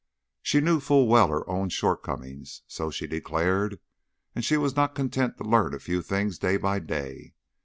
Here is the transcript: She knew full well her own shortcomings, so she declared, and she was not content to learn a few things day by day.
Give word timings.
She 0.41 0.61
knew 0.61 0.79
full 0.79 1.07
well 1.07 1.27
her 1.27 1.47
own 1.47 1.69
shortcomings, 1.69 2.63
so 2.65 2.89
she 2.89 3.05
declared, 3.05 3.79
and 4.33 4.43
she 4.43 4.57
was 4.57 4.75
not 4.75 4.95
content 4.95 5.37
to 5.37 5.43
learn 5.43 5.75
a 5.75 5.79
few 5.79 6.01
things 6.01 6.39
day 6.39 6.57
by 6.57 6.79
day. 6.79 7.35